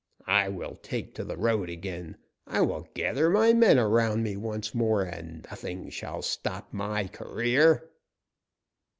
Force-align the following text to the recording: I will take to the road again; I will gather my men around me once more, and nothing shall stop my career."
I 0.25 0.49
will 0.49 0.77
take 0.81 1.13
to 1.13 1.23
the 1.23 1.37
road 1.37 1.69
again; 1.69 2.17
I 2.47 2.61
will 2.61 2.87
gather 2.95 3.29
my 3.29 3.53
men 3.53 3.77
around 3.77 4.23
me 4.23 4.35
once 4.35 4.73
more, 4.73 5.03
and 5.03 5.45
nothing 5.51 5.91
shall 5.91 6.23
stop 6.23 6.73
my 6.73 7.05
career." 7.07 7.87